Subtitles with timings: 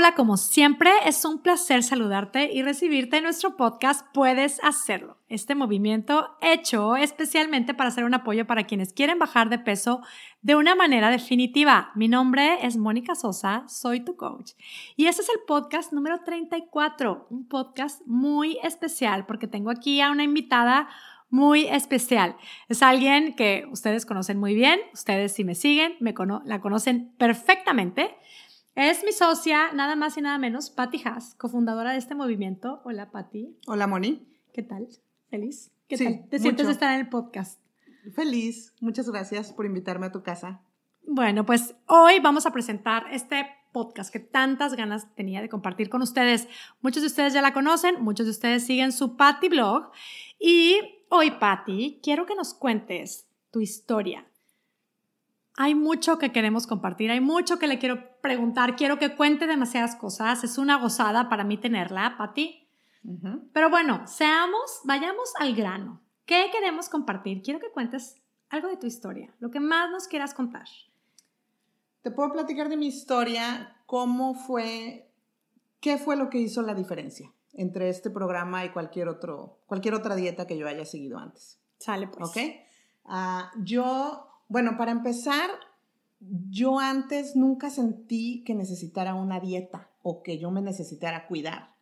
[0.00, 5.18] hola, como siempre, es un placer saludarte y recibirte en nuestro podcast Puedes Hacerlo.
[5.28, 10.00] Este movimiento hecho especialmente para hacer un apoyo para quienes quieren bajar de peso
[10.40, 11.90] de una manera definitiva.
[11.94, 14.52] Mi nombre es Mónica Sosa, soy tu coach.
[14.96, 20.10] Y este es el podcast número 34, un podcast muy especial porque tengo aquí a
[20.10, 20.88] una invitada
[21.28, 22.36] muy especial.
[22.70, 26.14] Es alguien que ustedes conocen muy bien, ustedes si me siguen, me
[26.46, 28.16] la conocen perfectamente.
[28.82, 32.80] Es mi socia, nada más y nada menos, Patty Haas, cofundadora de este movimiento.
[32.86, 33.54] Hola, Patty.
[33.66, 34.26] Hola, Moni.
[34.54, 34.88] ¿Qué tal?
[35.28, 35.70] ¿Feliz?
[35.86, 36.26] ¿Qué tal?
[36.30, 37.60] ¿Te sientes de estar en el podcast?
[38.14, 38.72] Feliz.
[38.80, 40.62] Muchas gracias por invitarme a tu casa.
[41.06, 46.00] Bueno, pues hoy vamos a presentar este podcast que tantas ganas tenía de compartir con
[46.00, 46.48] ustedes.
[46.80, 49.90] Muchos de ustedes ya la conocen, muchos de ustedes siguen su Patty blog.
[50.38, 50.78] Y
[51.10, 54.24] hoy, Patty, quiero que nos cuentes tu historia
[55.62, 59.96] hay mucho que queremos compartir, hay mucho que le quiero preguntar, quiero que cuente demasiadas
[59.96, 62.68] cosas, es una gozada para mí tenerla, Pati.
[63.52, 66.02] Pero bueno, seamos, vayamos al grano.
[66.26, 67.42] ¿Qué queremos compartir?
[67.42, 70.66] Quiero que cuentes algo de tu historia, lo que más nos quieras contar.
[72.02, 75.10] Te puedo platicar de mi historia, cómo fue,
[75.80, 80.14] qué fue lo que hizo la diferencia entre este programa y cualquier, otro, cualquier otra
[80.14, 81.58] dieta que yo haya seguido antes.
[81.78, 82.28] Sale pues.
[82.28, 82.36] ¿Ok?
[83.06, 85.48] Ah, yo bueno, para empezar,
[86.20, 91.74] yo antes nunca sentí que necesitara una dieta o que yo me necesitara cuidar,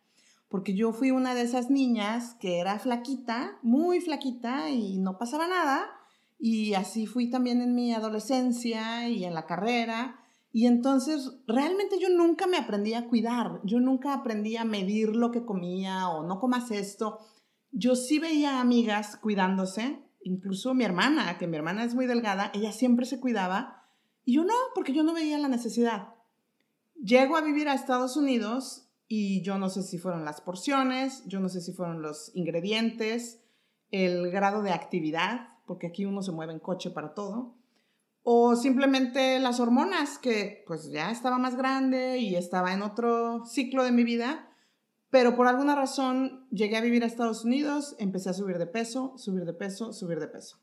[0.47, 5.47] porque yo fui una de esas niñas que era flaquita, muy flaquita y no pasaba
[5.47, 5.85] nada,
[6.39, 10.15] y así fui también en mi adolescencia y en la carrera.
[10.51, 15.31] Y entonces realmente yo nunca me aprendí a cuidar, yo nunca aprendí a medir lo
[15.31, 17.19] que comía o no comas esto.
[17.71, 22.71] Yo sí veía amigas cuidándose, incluso mi hermana, que mi hermana es muy delgada, ella
[22.71, 23.78] siempre se cuidaba
[24.29, 26.13] y yo no, porque yo no veía la necesidad.
[27.03, 31.39] Llego a vivir a Estados Unidos y yo no sé si fueron las porciones, yo
[31.39, 33.41] no sé si fueron los ingredientes,
[33.89, 37.55] el grado de actividad, porque aquí uno se mueve en coche para todo,
[38.21, 43.83] o simplemente las hormonas, que pues ya estaba más grande y estaba en otro ciclo
[43.83, 44.45] de mi vida
[45.09, 49.17] pero por alguna razón llegué a vivir a Estados Unidos, empecé a subir de peso,
[49.17, 50.59] subir de peso, subir de peso.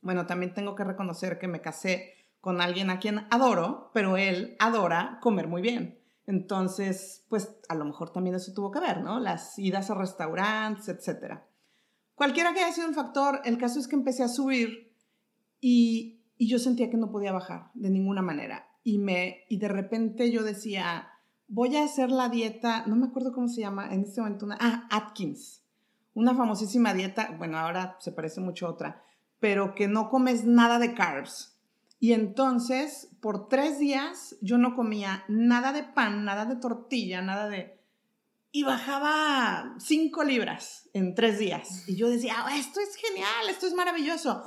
[0.00, 4.56] Bueno, también tengo que reconocer que me casé con alguien a quien adoro, pero él
[4.58, 5.98] adora comer muy bien.
[6.26, 9.18] Entonces, pues a lo mejor también eso tuvo que ver, ¿no?
[9.18, 11.40] Las idas a restaurantes, etc.
[12.14, 14.94] Cualquiera que haya sido un factor, el caso es que empecé a subir
[15.60, 18.68] y, y yo sentía que no podía bajar de ninguna manera.
[18.84, 21.08] Y, me, y de repente yo decía,
[21.48, 24.58] voy a hacer la dieta, no me acuerdo cómo se llama en este momento, una,
[24.60, 25.64] ah, Atkins,
[26.14, 29.02] una famosísima dieta, bueno, ahora se parece mucho a otra,
[29.40, 31.57] pero que no comes nada de carbs.
[32.00, 37.48] Y entonces, por tres días, yo no comía nada de pan, nada de tortilla, nada
[37.48, 37.76] de...
[38.50, 41.88] Y bajaba cinco libras en tres días.
[41.88, 44.42] Y yo decía, ah, esto es genial, esto es maravilloso.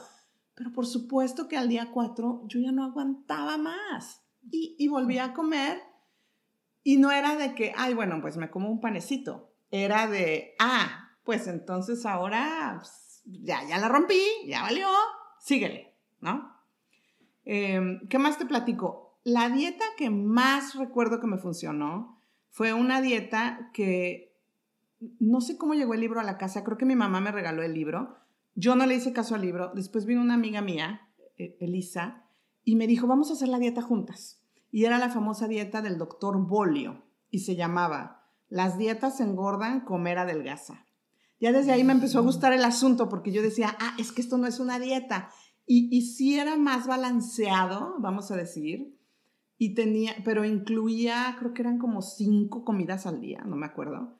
[0.55, 4.21] Pero por supuesto que al día cuatro yo ya no aguantaba más.
[4.49, 5.81] Y, y volví a comer
[6.83, 9.53] y no era de que, ay, bueno, pues me como un panecito.
[9.69, 14.87] Era de, ah, pues entonces ahora pues, ya, ya la rompí, ya valió,
[15.39, 16.50] síguele, ¿no?
[17.45, 19.19] Em, ¿Qué más te platico?
[19.23, 22.19] La dieta que más recuerdo que me funcionó
[22.49, 24.35] fue una dieta que
[25.19, 27.63] no sé cómo llegó el libro a la casa, creo que mi mamá me regaló
[27.63, 28.17] el libro.
[28.55, 29.71] Yo no le hice caso al libro.
[29.73, 32.25] Después vino una amiga mía, e, Elisa,
[32.63, 34.41] y me dijo, vamos a hacer la dieta juntas
[34.71, 40.17] y era la famosa dieta del doctor Bolio y se llamaba Las dietas engordan, comer
[40.17, 40.85] adelgaza.
[41.39, 44.21] Ya desde ahí me empezó a gustar el asunto porque yo decía, ah, es que
[44.21, 45.31] esto no es una dieta.
[45.65, 48.97] Y, y sí era más balanceado, vamos a decir,
[49.57, 54.17] y tenía, pero incluía, creo que eran como cinco comidas al día, no me acuerdo.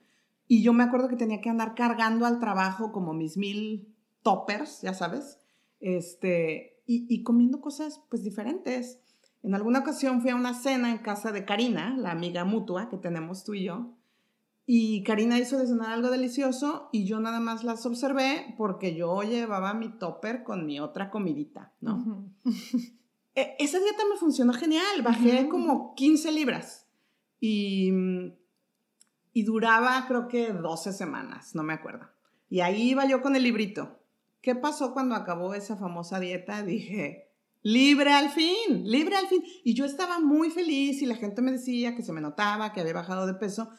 [0.48, 4.82] Y yo me acuerdo que tenía que andar cargando al trabajo como mis mil toppers,
[4.82, 5.40] ya sabes,
[5.80, 9.00] este, y, y comiendo cosas pues diferentes.
[9.44, 12.98] En alguna ocasión fui a una cena en casa de Karina, la amiga mutua que
[12.98, 13.96] tenemos tú y yo,
[14.66, 19.22] y Karina hizo de cenar algo delicioso y yo nada más las observé porque yo
[19.24, 22.30] llevaba mi topper con mi otra comidita, ¿no?
[23.34, 26.86] E, esa dieta me funcionó genial, bajé como 15 libras
[27.40, 27.90] y,
[29.32, 32.08] y duraba creo que 12 semanas, no me acuerdo.
[32.50, 34.02] Y ahí iba yo con el librito.
[34.42, 36.62] ¿Qué pasó cuando acabó esa famosa dieta?
[36.64, 37.32] Dije,
[37.62, 39.44] libre al fin, libre al fin.
[39.64, 42.82] Y yo estaba muy feliz y la gente me decía que se me notaba, que
[42.82, 43.70] había bajado de peso,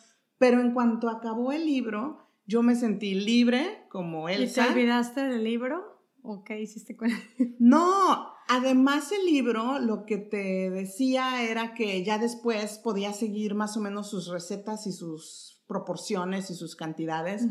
[0.43, 4.63] pero en cuanto acabó el libro, yo me sentí libre como Elsa.
[4.63, 6.03] ¿Y te olvidaste del libro?
[6.21, 7.17] ¿O qué hiciste con él?
[7.61, 13.77] No, Además, el libro lo que te decía era que ya después podía seguir más
[13.77, 17.47] o menos sus recetas y sus proporciones y sus cantidades,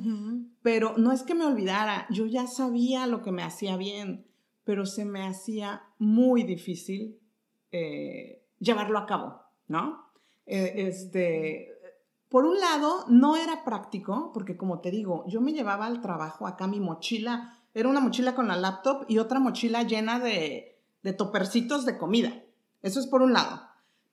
[0.62, 4.28] pero no es que me olvidara, yo ya sabía lo que me hacía bien,
[4.66, 7.20] pero se me hacía muy difícil
[7.72, 10.12] eh, llevarlo a cabo, ¿no?
[10.46, 11.71] Eh, este,
[12.32, 16.48] por un lado, no era práctico, porque como te digo, yo me llevaba al trabajo
[16.48, 21.12] acá mi mochila, era una mochila con la laptop y otra mochila llena de, de
[21.12, 22.42] topercitos de comida.
[22.82, 23.62] Eso es por un lado.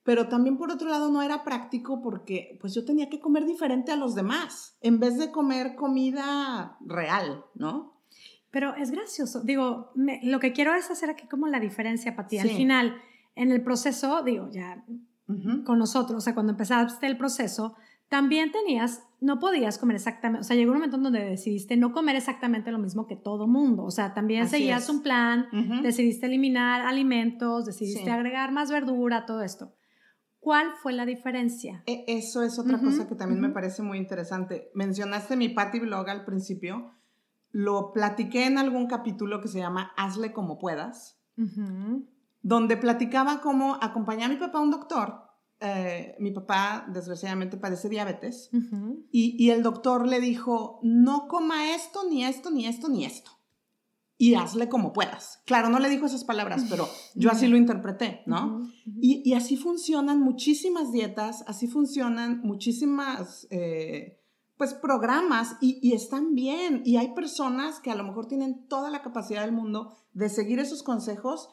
[0.03, 3.93] Pero también por otro lado no era práctico porque pues yo tenía que comer diferente
[3.93, 8.01] a los demás, en vez de comer comida real, ¿no?
[8.51, 9.43] Pero es gracioso.
[9.43, 12.37] Digo, lo que quiero es hacer aquí como la diferencia para ti.
[12.37, 13.01] Al final,
[13.35, 14.83] en el proceso, digo, ya
[15.63, 17.75] con nosotros, o sea, cuando empezaste el proceso,
[18.09, 21.93] también tenías, no podías comer exactamente, o sea, llegó un momento en donde decidiste no
[21.93, 25.47] comer exactamente lo mismo que todo mundo, o sea, también seguías un plan,
[25.83, 29.75] decidiste eliminar alimentos, decidiste agregar más verdura, todo esto.
[30.39, 31.83] ¿Cuál fue la diferencia?
[31.85, 34.71] E, eso es otra cosa que también me parece muy interesante.
[34.73, 36.93] Mencionaste mi Patty Blog al principio,
[37.51, 41.19] lo platiqué en algún capítulo que se llama Hazle como puedas,
[42.41, 45.28] donde platicaba cómo acompañé a mi papá a un doctor
[45.61, 48.49] eh, mi papá desgraciadamente padece diabetes
[49.11, 53.31] y, el doctor le dijo, no coma esto, ni esto, ni esto, ni esto.
[54.17, 55.41] Y hazle como puedas.
[55.45, 58.69] Claro, no le dijo esas palabras, pero yo así lo interpreté, ¿no?
[58.85, 64.21] y, así funcionan muchísimas dietas, así funcionan muchísimas, eh,
[64.55, 66.83] pues, programas y, y están bien.
[66.85, 70.59] Y hay personas que a lo mejor tienen toda la capacidad del mundo de seguir
[70.59, 71.49] esos consejos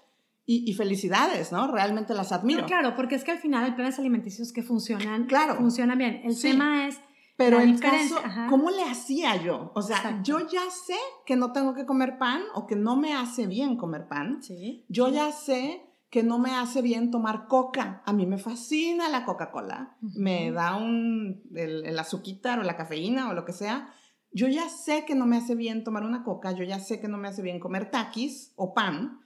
[0.48, 1.66] y, felicidades, ¿no?
[1.66, 2.66] Realmente las admiro.
[2.66, 5.56] claro, porque es que al final hay planes alimenticios que funcionan, claro.
[5.56, 6.20] funcionan bien.
[6.24, 7.00] El tema es...
[7.36, 8.16] Pero en caso,
[8.48, 9.70] ¿cómo le hacía yo?
[9.74, 10.96] O sea, yo ya sé
[11.26, 14.42] que no tengo que comer pan o que no me hace bien comer pan.
[14.42, 14.86] Sí.
[14.88, 18.02] Yo ya sé que no me hace bien tomar coca.
[18.06, 19.98] A mí me fascina la Coca-Cola.
[20.00, 23.92] Me da un, el, el azuquitar o la cafeína o lo que sea.
[24.32, 26.52] Yo ya sé que no me hace bien tomar una coca.
[26.52, 29.20] Yo ya sé que no me hace bien comer taquis o pan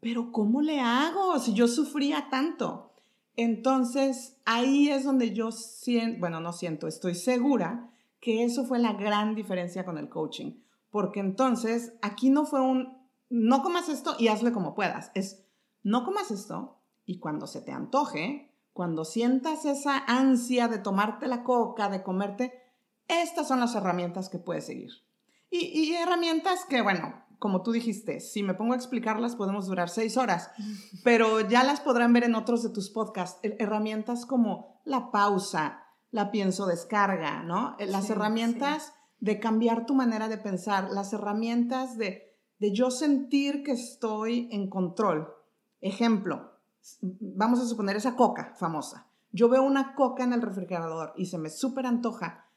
[0.00, 2.92] pero ¿cómo le hago si yo sufría tanto?
[3.36, 8.92] Entonces, ahí es donde yo siento, bueno, no siento, estoy segura que eso fue la
[8.92, 10.60] gran diferencia con el coaching,
[10.90, 12.98] porque entonces aquí no fue un,
[13.30, 15.44] no comas esto y hazle como puedas, es,
[15.82, 21.42] no comas esto y cuando se te antoje, cuando sientas esa ansia de tomarte la
[21.42, 22.52] coca, de comerte,
[23.08, 24.90] estas son las herramientas que puedes seguir.
[25.50, 29.88] Y, y herramientas que, bueno, como tú dijiste, si me pongo a explicarlas podemos durar
[29.88, 30.50] seis horas,
[31.04, 33.40] pero ya las podrán ver en otros de tus podcasts.
[33.42, 37.76] Herramientas como la pausa, la pienso descarga, ¿no?
[37.78, 43.62] Eh, las herramientas de cambiar tu manera de pensar, las herramientas de, de yo sentir
[43.64, 45.28] que estoy en control.
[45.80, 46.58] Ejemplo,
[47.00, 49.08] vamos a suponer esa coca famosa.
[49.32, 52.50] Yo veo una coca en el refrigerador y se me súper antoja.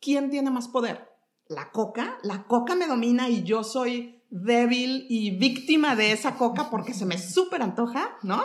[0.00, 1.08] ¿Quién tiene más poder?
[1.48, 2.18] ¿La coca?
[2.22, 7.04] La coca me domina y yo soy débil y víctima de esa coca porque se
[7.04, 8.42] me súper antoja, ¿no?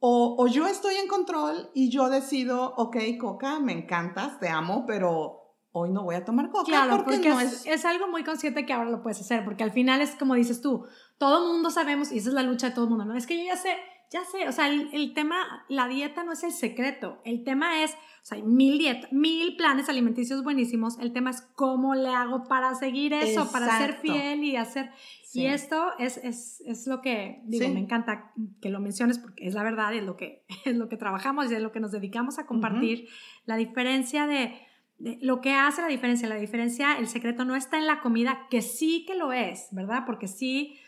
[0.00, 5.56] O, yo estoy en control y yo decido, ok, coca, me encantas, te amo, pero
[5.72, 6.64] hoy no voy a tomar coca.
[6.64, 7.84] Claro, porque, no es, es...
[7.84, 10.86] algo muy consciente que ahora lo puedes hacer, porque al final es como dices tú,
[11.18, 13.16] todo mundo sabemos, y esa es la lucha de todo el mundo, ¿no?
[13.16, 13.76] Es que yo ya sé,
[14.10, 17.92] ya sé, o sea, el, tema, la dieta no es el secreto, el tema es,
[17.92, 22.44] o sea, hay mil dietas, mil planes alimenticios buenísimos, el tema es cómo le hago
[22.44, 24.90] para seguir eso, para ser fiel y hacer,
[25.34, 28.32] y esto es, es, es, lo que, digo, me encanta
[28.62, 31.54] que lo menciones porque es la verdad, es lo que, es lo que trabajamos y
[31.54, 33.08] es lo que nos dedicamos a compartir,
[33.44, 34.54] la diferencia de,
[34.98, 38.46] de, lo que hace la diferencia, la diferencia, el secreto no está en la comida,
[38.48, 40.04] que sí que lo es, ¿verdad?
[40.06, 40.78] Porque sí,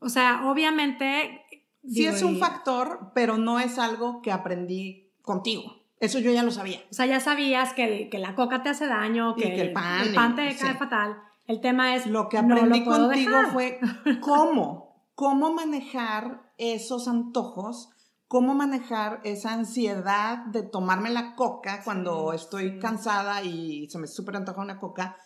[0.00, 1.46] o sea, obviamente
[1.84, 5.78] Sí es un factor, pero no es algo que aprendí contigo.
[6.00, 6.80] Eso yo ya lo sabía.
[6.90, 10.54] O sea, ya sabías que, que la coca te hace daño, que, el, pan, te
[10.56, 11.16] cae fatal.
[11.46, 12.06] El tema es...
[12.06, 13.80] Lo que aprendí contigo fue
[14.20, 17.90] cómo, cómo manejar esos antojos,
[18.28, 24.36] cómo manejar esa ansiedad de tomarme la coca cuando estoy cansada y se me súper
[24.36, 25.16] antoja una coca.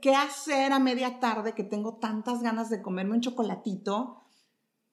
[0.00, 4.22] ¿Qué hacer a media tarde que tengo tantas ganas de comerme un chocolatito?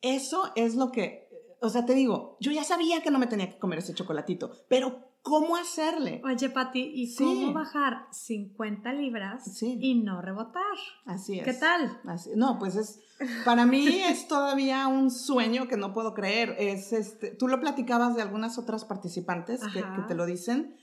[0.05, 1.29] Eso es lo que,
[1.61, 4.51] o sea, te digo, yo ya sabía que no me tenía que comer ese chocolatito,
[4.69, 6.21] pero ¿cómo hacerle?
[6.23, 10.61] Oye, Pati, ¿y cómo bajar 50 libras y no rebotar?
[11.05, 11.43] Así es.
[11.43, 11.99] ¿Qué tal?
[12.35, 12.99] no, pues es,
[13.43, 16.55] para mí es todavía un sueño que no puedo creer.
[16.59, 20.77] Es este, tú lo platicabas de algunas otras participantes que, que te lo dicen.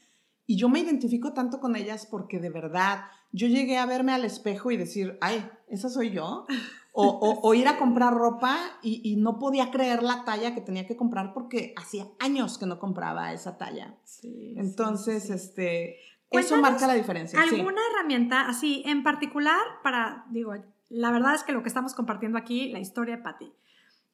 [0.47, 4.25] Y yo me identifico tanto con ellas porque de verdad yo llegué a verme al
[4.25, 6.47] espejo y decir, ay, esa soy yo.
[6.95, 11.33] O, ir a comprar ropa y, no podía creer la talla que tenía que comprar
[11.33, 13.95] porque hacía años que no compraba esa talla.
[14.57, 15.97] Entonces, este,
[16.31, 17.41] eso marca la diferencia.
[17.41, 20.55] ¿Alguna herramienta así en particular para, digo,
[20.89, 23.53] la verdad es que lo que estamos compartiendo aquí, la historia de Patti.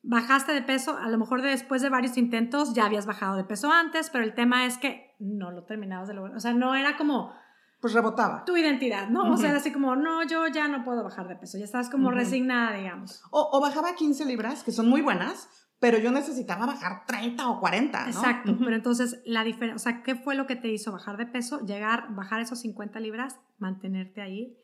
[0.02, 3.72] Bajaste de peso, a lo mejor después de varios intentos ya habías bajado de peso
[3.72, 6.36] antes, pero el tema es que no lo terminabas de lograr.
[6.36, 7.32] O sea, no era como
[7.80, 8.44] pues rebotaba.
[8.44, 9.32] Tu identidad, ¿no?
[9.32, 12.10] O sea, así como, no, yo ya no puedo bajar de peso, ya estás como
[12.10, 13.22] resignada, digamos.
[13.30, 15.48] O, o, bajaba 15 libras, que son muy buenas,
[15.80, 18.08] pero yo necesitaba bajar 30 o 40, ¿no?
[18.08, 21.26] Exacto, pero entonces la diferencia, o sea, ¿qué fue lo que te hizo bajar de
[21.26, 21.60] peso?
[21.60, 24.56] Llegar, bajar esos 50 libras, mantenerte ahí.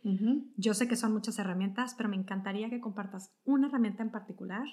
[0.56, 4.64] Yo sé que son muchas herramientas, pero me encantaría que compartas una herramienta en particular,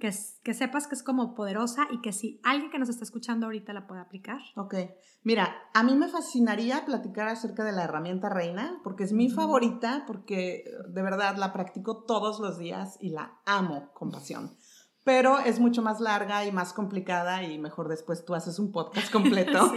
[0.00, 0.10] que,
[0.42, 3.72] que sepas que es como poderosa y que si alguien que nos está escuchando ahorita
[3.72, 4.40] la puede aplicar.
[4.56, 4.74] Ok,
[5.22, 10.04] mira, a mí me fascinaría platicar acerca de la herramienta reina, porque es mi favorita,
[10.06, 14.50] porque de verdad la practico todos los días y la amo con pasión
[15.04, 19.12] pero es mucho más larga y más complicada y mejor después tú haces un podcast
[19.12, 19.72] completo.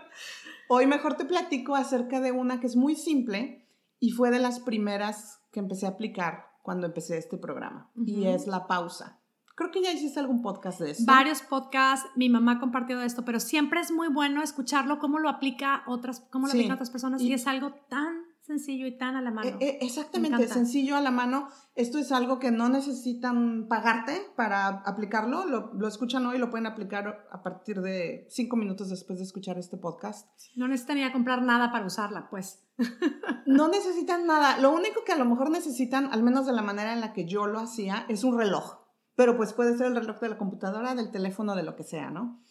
[0.68, 4.60] Hoy mejor te platico acerca de una que es muy simple y fue de las
[4.60, 9.18] primeras que empecé a aplicar cuando empecé este programa y es la pausa.
[9.54, 11.04] Creo que ya hiciste algún podcast de eso.
[11.06, 15.28] Varios podcasts, mi mamá compartió de esto, pero siempre es muy bueno escucharlo, cómo lo
[15.28, 19.22] aplica otras, cómo lo aplican otras personas y es algo tan sencillo y tan a
[19.22, 19.56] la mano.
[19.60, 21.48] E, e, exactamente, sencillo a la mano.
[21.74, 25.46] Esto es algo que no necesitan pagarte para aplicarlo.
[25.46, 29.58] Lo, lo, escuchan hoy, lo pueden aplicar a partir de cinco minutos después de escuchar
[29.58, 30.28] este podcast.
[30.56, 32.64] No necesitan ir a comprar nada para usarla, pues.
[33.46, 34.58] no necesitan nada.
[34.58, 37.26] Lo único que a lo mejor necesitan, al menos de la manera en la que
[37.26, 38.82] yo lo hacía, es un reloj.
[39.14, 42.10] Pero pues puede ser el reloj de la computadora, del teléfono, de lo que sea,
[42.10, 42.42] ¿no?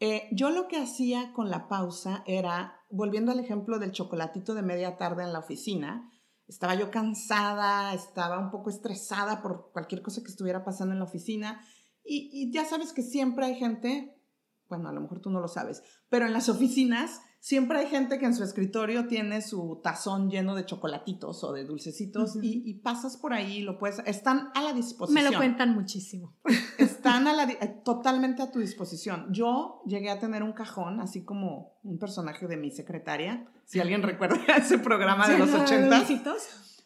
[0.00, 4.62] Eh, yo lo que hacía con la pausa era, volviendo al ejemplo del chocolatito de
[4.62, 6.10] media tarde en la oficina,
[6.46, 11.04] estaba yo cansada, estaba un poco estresada por cualquier cosa que estuviera pasando en la
[11.04, 11.60] oficina
[12.02, 14.20] y ya sabes que siempre hay gente,
[14.68, 18.18] bueno, a lo mejor tú no lo sabes, pero en las oficinas siempre hay gente
[18.18, 23.16] que en su escritorio tiene su tazón lleno de chocolatitos o de dulcecitos y, pasas
[23.16, 25.24] por ahí y lo puedes, están a la disposición.
[25.24, 26.36] Me lo cuentan muchísimo.
[26.78, 29.26] Están a la, eh, totalmente a tu disposición.
[29.32, 34.02] Yo llegué a tener un cajón, así como un personaje de mi secretaria, si alguien
[34.02, 36.08] recuerda ese programa de los ochentas.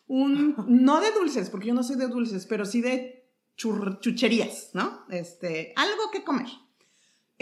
[0.06, 5.04] Un, no de dulces, porque yo no soy de dulces, pero sí de chucherías, ¿no?
[5.10, 6.48] Este, algo que comer.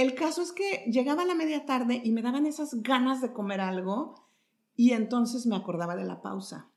[0.03, 3.33] El caso es que llegaba a la media tarde y me daban esas ganas de
[3.33, 4.27] comer algo
[4.75, 6.73] y entonces me acordaba de la pausa.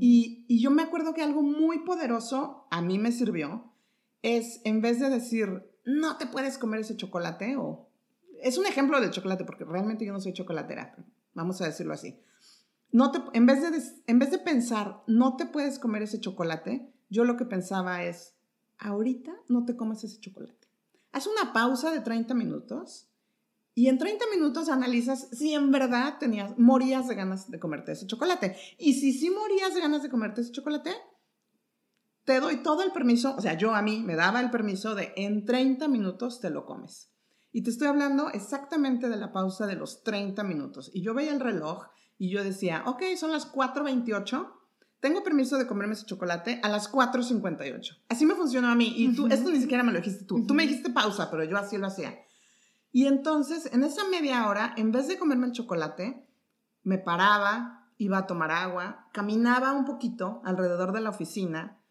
[0.00, 3.72] y, y, yo me acuerdo que algo muy poderoso a mí me sirvió
[4.22, 7.88] es en vez de decir, no te puedes comer ese chocolate o...
[8.42, 10.96] Es un ejemplo de chocolate porque realmente yo no soy chocolatera,
[11.32, 12.18] vamos a decirlo así.
[12.90, 16.92] No te, en, vez de, en vez de pensar, no te puedes comer ese chocolate,
[17.08, 18.34] yo lo que pensaba es,
[18.78, 20.63] ahorita no te comes ese chocolate
[21.14, 23.10] haz una pausa de 30 minutos
[23.74, 28.06] y en 30 minutos analizas si en verdad tenías, morías de ganas de comerte ese
[28.06, 28.56] chocolate.
[28.78, 30.92] Y si sí morías de ganas de comerte ese chocolate,
[32.24, 35.12] te doy todo el permiso, o sea, yo a mí me daba el permiso de
[35.16, 37.10] en 30 minutos te lo comes.
[37.50, 40.90] Y te estoy hablando exactamente de la pausa de los 30 minutos.
[40.92, 44.52] Y yo veía el reloj y yo decía, ok, son las 4.28
[45.04, 48.04] tengo permiso de comerme ese chocolate a las 4.58.
[48.08, 48.90] Así me funcionó a mí.
[48.96, 50.46] Y tú, esto ni siquiera me lo dijiste tú.
[50.46, 52.18] Tú me dijiste pausa, pero yo así lo hacía.
[52.90, 56.26] Y entonces, en esa media hora, en vez de comerme el chocolate,
[56.84, 61.82] me paraba, iba a tomar agua, caminaba un poquito alrededor de la oficina.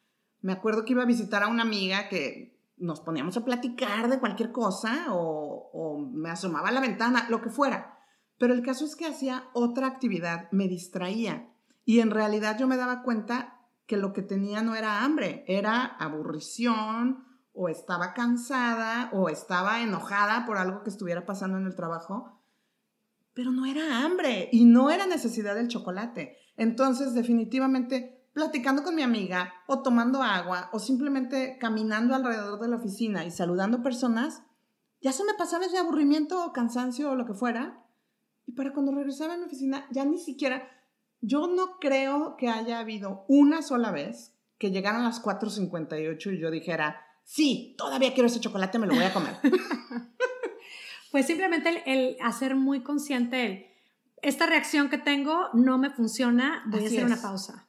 [0.41, 4.19] Me acuerdo que iba a visitar a una amiga que nos poníamos a platicar de
[4.19, 7.99] cualquier cosa o, o me asomaba a la ventana, lo que fuera.
[8.39, 11.52] Pero el caso es que hacía otra actividad, me distraía
[11.85, 15.83] y en realidad yo me daba cuenta que lo que tenía no era hambre, era
[15.83, 22.39] aburrición o estaba cansada o estaba enojada por algo que estuviera pasando en el trabajo,
[23.33, 26.37] pero no era hambre y no era necesidad del chocolate.
[26.55, 32.77] Entonces, definitivamente, platicando con mi amiga o tomando agua o simplemente caminando alrededor de la
[32.77, 34.43] oficina y saludando personas,
[35.01, 37.83] ya se me pasaba ese aburrimiento o cansancio o lo que fuera.
[38.45, 40.67] Y para cuando regresaba a mi oficina, ya ni siquiera,
[41.23, 46.51] yo no creo que haya habido una sola vez que llegaran las 4.58 y yo
[46.51, 49.35] dijera, sí, todavía quiero ese chocolate, me lo voy a comer.
[51.11, 53.65] pues simplemente el, hacer muy consciente el,
[54.21, 57.67] esta reacción que tengo no me funciona, voy a hacer una pausa.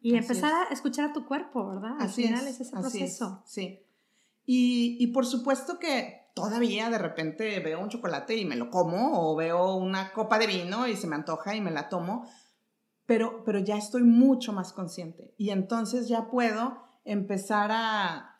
[0.00, 1.96] Y empezar a escuchar a tu cuerpo, ¿verdad?
[1.98, 3.42] Al así final es, ese proceso.
[3.44, 3.80] sí.
[4.44, 9.30] Y, y por supuesto que todavía de repente veo un chocolate y me lo como,
[9.30, 12.28] o veo una copa de vino y se me antoja y me la tomo,
[13.12, 18.38] pero, pero ya estoy mucho más consciente y entonces ya puedo empezar a,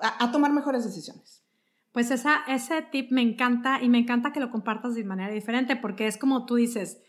[0.00, 1.44] a, tomar mejores decisiones.
[1.92, 5.76] Pues esa, ese tip me encanta y me encanta que lo compartas de manera diferente
[5.76, 7.02] porque es como tú dices,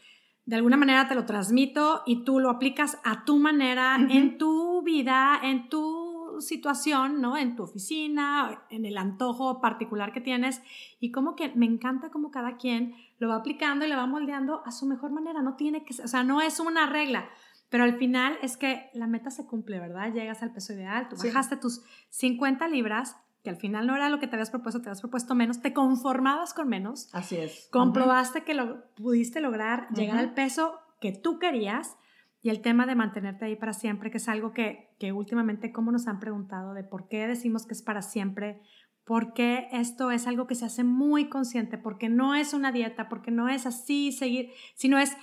[0.45, 4.83] de alguna manera te lo transmito y tú lo aplicas a tu manera, en tu
[4.83, 6.04] vida, en tu
[6.41, 7.37] situación, ¿no?
[7.37, 10.61] En tu oficina, en el antojo particular que tienes
[10.99, 14.61] y como que me encanta como cada quien lo va aplicando y lo va moldeando
[14.65, 17.29] a su mejor manera, no tiene que, o sea, no es una regla.
[17.69, 20.13] Pero al final es que la meta se cumple, ¿verdad?
[20.13, 24.19] Llegas al peso ideal, tú bajaste tus 50 libras, que al final no era lo
[24.19, 27.09] que te habías propuesto, te habías propuesto menos, te conformabas con menos.
[27.13, 27.67] Así es.
[27.71, 31.97] Comprobaste que lo pudiste lograr, llegar al peso que tú querías
[32.45, 35.91] y el tema de mantenerte ahí para siempre, que es algo que, que últimamente como
[35.91, 38.61] nos han preguntado de por qué decimos que es para siempre,
[39.03, 43.31] porque esto es algo que se hace muy consciente, porque no es una dieta, porque
[43.31, 45.17] no es así seguir, sino es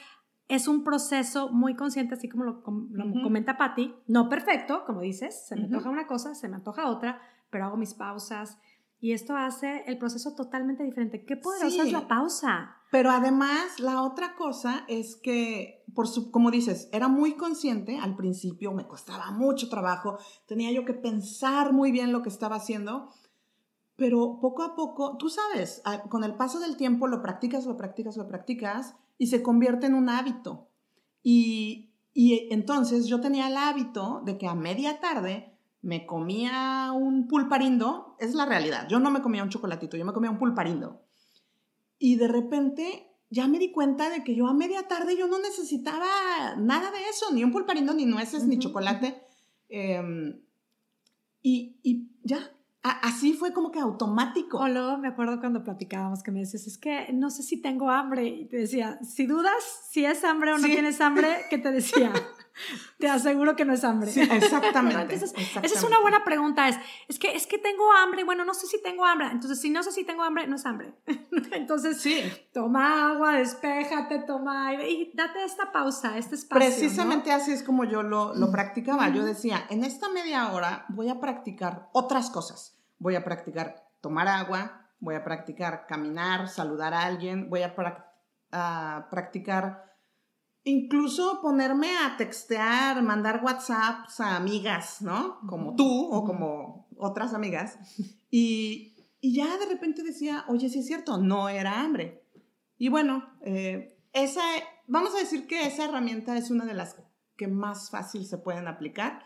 [0.48, 5.54] es un proceso muy consciente, así como lo, comenta Patti, no perfecto, como dices, se
[5.54, 8.58] me antoja una cosa, se me antoja otra, pero hago mis pausas
[8.98, 11.24] y esto hace el proceso totalmente diferente.
[11.24, 12.78] Qué poderosa es la pausa.
[12.92, 18.16] Pero además, la otra cosa es que, por su, como dices, era muy consciente al
[18.16, 23.08] principio, me costaba mucho trabajo, tenía yo que pensar muy bien lo que estaba haciendo,
[23.96, 28.18] pero poco a poco, tú sabes, con el paso del tiempo lo practicas, lo practicas,
[28.18, 30.68] lo practicas y se convierte en un hábito.
[31.22, 37.26] Y, y entonces yo tenía el hábito de que a media tarde me comía un
[37.26, 41.00] pulparindo, es la realidad, yo no me comía un chocolatito, yo me comía un pulparindo.
[42.04, 45.38] Y de repente ya me di cuenta de que yo a media tarde yo no
[45.38, 49.22] necesitaba nada de eso, ni un pulparindo, ni nueces, ni chocolate.
[49.68, 50.42] Em,
[51.42, 52.40] y, y ya,
[52.82, 54.58] así fue como que automático.
[54.58, 57.88] O luego me acuerdo cuando platicábamos que me decías, es que no sé si tengo
[57.88, 58.26] hambre.
[58.26, 62.12] Y te decía, si dudas si es hambre o no tienes hambre, ¿qué te decía?
[62.98, 64.10] te aseguro que no es hambre.
[64.10, 66.68] exactamente, Esa es una buena pregunta.
[66.68, 66.76] Es,
[67.08, 68.24] es, que, es que tengo hambre.
[68.24, 69.28] Bueno, no sé si tengo hambre.
[69.30, 70.94] Entonces, si no sé si tengo hambre, no es hambre.
[71.52, 72.22] Entonces, sí.
[72.52, 76.66] toma agua, despéjate, toma aire y date esta pausa, este espacio.
[76.66, 79.08] Precisamente así es como yo lo, lo practicaba.
[79.08, 84.28] Yo decía, en esta media hora voy a practicar otras cosas voy a practicar tomar
[84.28, 87.74] agua, voy a practicar caminar, saludar a alguien, voy a,
[89.10, 89.91] practicar
[90.64, 95.40] incluso ponerme a textear, mandar WhatsApps a amigas, ¿no?
[95.48, 97.78] Como tú o como otras amigas.
[98.30, 98.88] Y,
[99.20, 102.24] ya de repente decía, oye, sí es cierto, no era hambre.
[102.78, 104.40] Y bueno, eh, esa,
[104.86, 106.96] vamos a decir que esa herramienta es una de las
[107.36, 109.22] que más fácil se pueden aplicar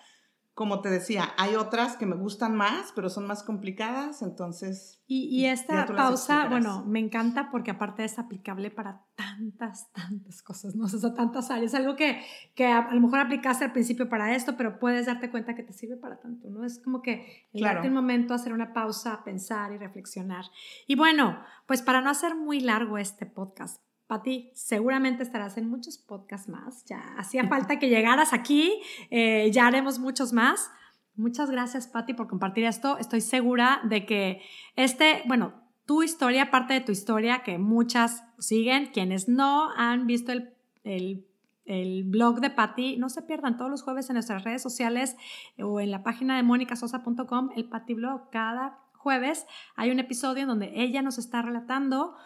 [0.57, 5.03] como te decía, hay otras que me gustan más, pero son más complicadas, entonces...
[5.07, 10.87] Y, esta pausa, bueno, me encanta porque aparte es aplicable para tantas, tantas cosas, ¿no?
[10.87, 11.75] O sea, tantas áreas.
[11.75, 12.23] Algo que,
[12.55, 15.75] que a, lo mejor aplicaste al principio para esto, pero puedes darte cuenta que te
[15.75, 16.65] sirve para tanto, ¿no?
[16.65, 20.47] Es como que el darte un momento, hacer una pausa, pensar y reflexionar.
[20.87, 25.99] Y bueno, pues para no hacer muy largo este podcast, Pati, seguramente estarás en muchos
[25.99, 26.85] podcasts más.
[26.85, 28.81] Ya hacía falta que llegaras aquí.
[29.11, 30.71] Eh, ya haremos muchos más.
[31.17, 32.99] Muchas gracias, Pati, por compartir esto.
[32.99, 34.43] Estoy segura de que
[34.77, 35.55] este, bueno,
[35.87, 41.27] tu historia, parte de tu historia, que muchas siguen, quienes no han visto el,
[41.65, 45.17] el, blog de Pati, no se pierdan todos los jueves en nuestras redes sociales
[45.59, 48.31] o en la página de monicasosa.com, el Pati Blog.
[48.31, 52.17] Cada jueves hay un episodio en donde ella nos está relatando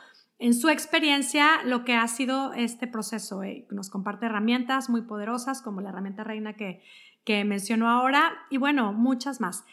[0.41, 3.43] en su experiencia lo que ha sido este proceso.
[3.43, 6.83] Eh, nos comparte herramientas muy poderosas como la herramienta reina que,
[7.25, 9.65] que mencionó ahora y bueno, muchas más.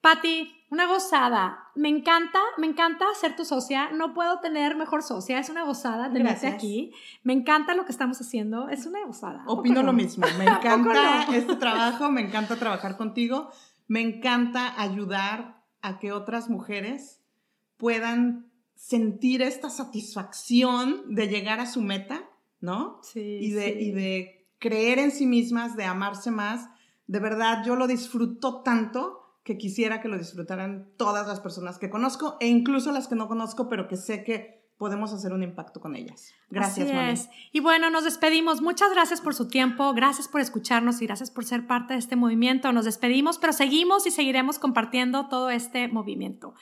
[0.00, 1.70] Patti, una gozada.
[1.74, 3.90] Me encanta, me encanta ser tu socia.
[3.90, 5.38] No puedo tener mejor socia.
[5.38, 6.92] Es una gozada tenerte aquí.
[7.24, 8.68] Me encanta lo que estamos haciendo.
[8.68, 9.42] Es una gozada.
[9.46, 10.26] Opino lo mismo.
[10.38, 12.10] Me encanta este trabajo.
[12.10, 13.50] Me encanta trabajar contigo.
[13.88, 17.22] Me encanta ayudar a que otras mujeres
[17.78, 22.28] puedan sentir esta satisfacción de llegar a su meta,
[22.60, 23.00] ¿no?
[23.02, 23.20] Sí.
[23.20, 26.68] Y de, y de creer en sí mismas, de amarse más.
[27.06, 31.90] De verdad, yo lo disfruto tanto que quisiera que lo disfrutaran todas las personas que
[31.90, 35.80] conozco e incluso las que no conozco, pero que sé que podemos hacer un impacto
[35.80, 36.34] con ellas.
[36.50, 38.60] Gracias, Así Y bueno, nos despedimos.
[38.60, 42.16] Muchas gracias por su tiempo, gracias por escucharnos y gracias por ser parte de este
[42.16, 42.72] movimiento.
[42.72, 46.54] Nos despedimos, pero seguimos y seguiremos compartiendo todo este movimiento.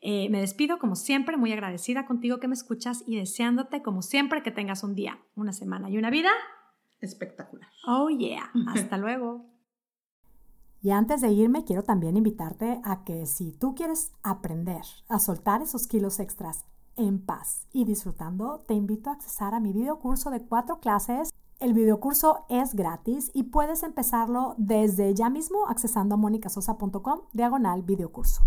[0.00, 4.42] Eh, me despido como siempre, muy agradecida contigo que me escuchas y deseándote como siempre
[4.42, 6.30] que tengas un día, una semana y una vida
[7.00, 7.68] espectacular.
[7.86, 8.50] Oh, yeah.
[8.68, 9.46] Hasta luego.
[10.82, 15.60] Y antes de irme, quiero también invitarte a que si tú quieres aprender a soltar
[15.60, 16.64] esos kilos extras
[16.96, 21.30] en paz y disfrutando, te invito a accesar a mi video curso de cuatro clases
[21.58, 28.46] El videocurso es gratis y puedes empezarlo desde ya mismo accesando a monicasosa.com diagonal videocurso.